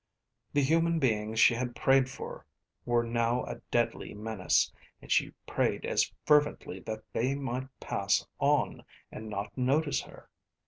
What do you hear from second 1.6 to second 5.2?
prayed for were now a deadly menace, and